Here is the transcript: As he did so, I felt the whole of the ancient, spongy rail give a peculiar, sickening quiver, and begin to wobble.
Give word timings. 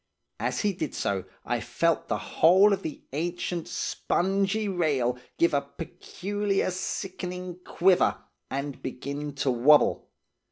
As 0.39 0.61
he 0.61 0.73
did 0.73 0.95
so, 0.95 1.25
I 1.45 1.59
felt 1.59 2.07
the 2.07 2.17
whole 2.17 2.73
of 2.73 2.81
the 2.81 3.03
ancient, 3.13 3.67
spongy 3.67 4.67
rail 4.67 5.19
give 5.37 5.53
a 5.53 5.61
peculiar, 5.61 6.71
sickening 6.71 7.59
quiver, 7.63 8.17
and 8.49 8.81
begin 8.81 9.31
to 9.35 9.51
wobble. 9.51 10.09